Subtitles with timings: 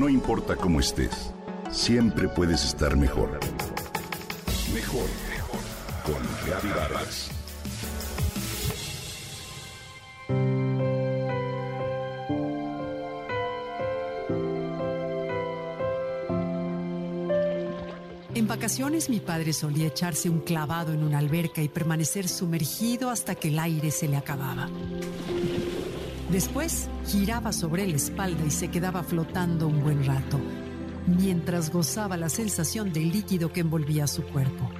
[0.00, 1.30] No importa cómo estés,
[1.70, 3.38] siempre puedes estar mejor.
[4.72, 5.60] Mejor, mejor.
[6.06, 7.28] Con Vargas.
[18.34, 23.34] En vacaciones mi padre solía echarse un clavado en una alberca y permanecer sumergido hasta
[23.34, 24.66] que el aire se le acababa.
[26.32, 30.38] Después giraba sobre la espalda y se quedaba flotando un buen rato,
[31.06, 34.70] mientras gozaba la sensación del líquido que envolvía su cuerpo.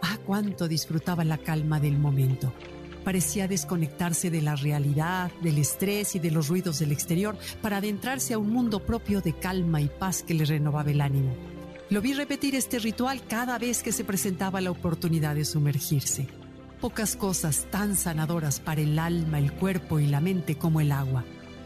[0.00, 2.54] Ah, cuánto disfrutaba la calma del momento.
[3.04, 8.32] Parecía desconectarse de la realidad, del estrés y de los ruidos del exterior para adentrarse
[8.32, 11.34] a un mundo propio de calma y paz que le renovaba el ánimo.
[11.90, 16.39] Lo vi repetir este ritual cada vez que se presentaba la oportunidad de sumergirse.
[16.80, 21.24] Pocas cosas tan sanadoras para el alma, el cuerpo y la mente como el agua.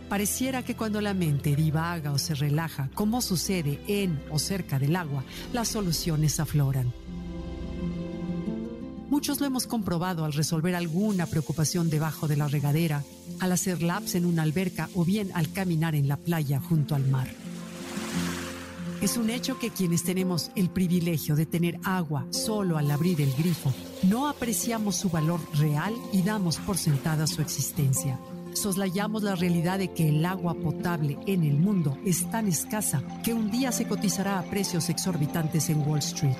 [0.08, 4.96] Pareciera que cuando la mente divaga o se relaja, como sucede en o cerca del
[4.96, 6.92] agua, las soluciones afloran.
[9.08, 13.04] Muchos lo hemos comprobado al resolver alguna preocupación debajo de la regadera,
[13.38, 17.06] al hacer laps en una alberca o bien al caminar en la playa junto al
[17.06, 17.28] mar.
[19.04, 23.34] Es un hecho que quienes tenemos el privilegio de tener agua solo al abrir el
[23.34, 23.70] grifo,
[24.04, 28.18] no apreciamos su valor real y damos por sentada su existencia.
[28.54, 33.34] Soslayamos la realidad de que el agua potable en el mundo es tan escasa que
[33.34, 36.38] un día se cotizará a precios exorbitantes en Wall Street.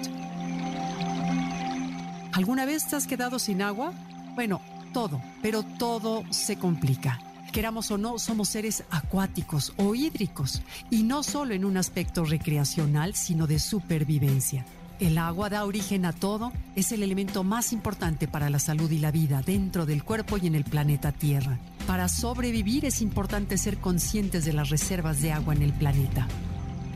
[2.32, 3.92] ¿Alguna vez te has quedado sin agua?
[4.36, 4.62] Bueno,
[4.94, 7.20] todo, pero todo se complica
[7.54, 10.60] queramos o no, somos seres acuáticos o hídricos,
[10.90, 14.66] y no solo en un aspecto recreacional, sino de supervivencia.
[14.98, 18.98] El agua da origen a todo, es el elemento más importante para la salud y
[18.98, 21.60] la vida dentro del cuerpo y en el planeta Tierra.
[21.86, 26.26] Para sobrevivir es importante ser conscientes de las reservas de agua en el planeta.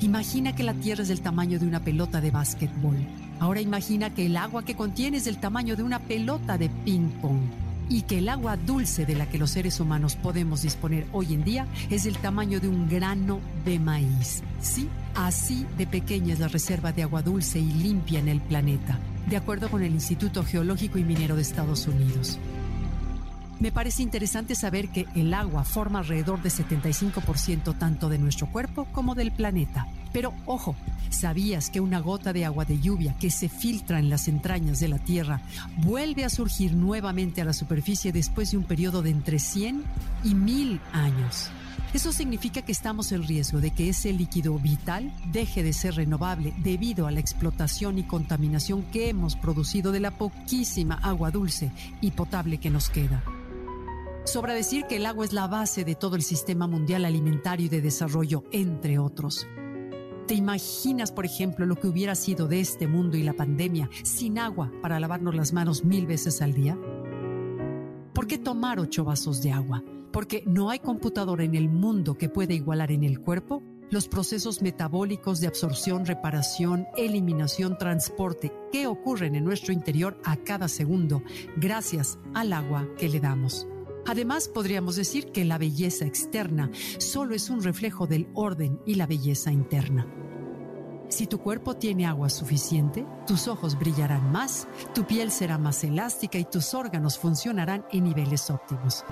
[0.01, 2.97] Imagina que la Tierra es del tamaño de una pelota de básquetbol.
[3.39, 7.68] Ahora imagina que el agua que contiene es del tamaño de una pelota de ping-pong
[7.89, 11.45] y que el agua dulce de la que los seres humanos podemos disponer hoy en
[11.45, 14.43] día es del tamaño de un grano de maíz.
[14.61, 18.99] Sí, así de pequeña es la reserva de agua dulce y limpia en el planeta,
[19.29, 22.39] de acuerdo con el Instituto Geológico y Minero de Estados Unidos.
[23.61, 28.87] Me parece interesante saber que el agua forma alrededor de 75% tanto de nuestro cuerpo
[28.93, 29.89] como del planeta.
[30.13, 30.77] Pero ojo,
[31.11, 34.89] ¿sabías que una gota de agua de lluvia que se filtra en las entrañas de
[34.89, 35.41] la Tierra
[35.79, 39.85] vuelve a surgir nuevamente a la superficie después de un periodo de entre 100
[40.25, 41.51] y 1000 años?
[41.95, 46.53] Eso significa que estamos en riesgo de que ese líquido vital deje de ser renovable
[46.59, 52.11] debido a la explotación y contaminación que hemos producido de la poquísima agua dulce y
[52.11, 53.25] potable que nos queda.
[54.27, 57.71] Sobra decir que el agua es la base de todo el sistema mundial alimentario y
[57.71, 59.47] de desarrollo, entre otros.
[60.29, 64.39] ¿Te imaginas, por ejemplo, lo que hubiera sido de este mundo y la pandemia sin
[64.39, 66.79] agua para lavarnos las manos mil veces al día?
[68.13, 69.83] ¿Por qué tomar ocho vasos de agua?
[70.13, 74.61] Porque no hay computadora en el mundo que pueda igualar en el cuerpo los procesos
[74.61, 81.23] metabólicos de absorción, reparación, eliminación, transporte que ocurren en nuestro interior a cada segundo
[81.57, 83.67] gracias al agua que le damos.
[84.09, 89.07] Además, podríamos decir que la belleza externa solo es un reflejo del orden y la
[89.07, 90.07] belleza interna.
[91.11, 96.39] Si tu cuerpo tiene agua suficiente, tus ojos brillarán más, tu piel será más elástica
[96.39, 99.05] y tus órganos funcionarán en niveles óptimos.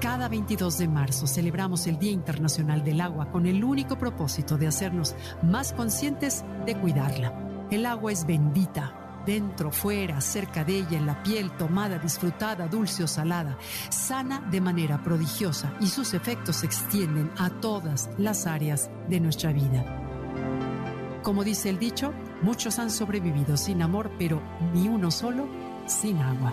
[0.00, 4.66] Cada 22 de marzo celebramos el Día Internacional del Agua con el único propósito de
[4.66, 7.66] hacernos más conscientes de cuidarla.
[7.70, 13.04] El agua es bendita, dentro, fuera, cerca de ella, en la piel, tomada, disfrutada, dulce
[13.04, 13.56] o salada,
[13.90, 19.52] sana de manera prodigiosa y sus efectos se extienden a todas las áreas de nuestra
[19.52, 19.84] vida.
[21.22, 22.12] Como dice el dicho,
[22.42, 24.42] muchos han sobrevivido sin amor, pero
[24.74, 25.46] ni uno solo
[25.86, 26.52] sin agua.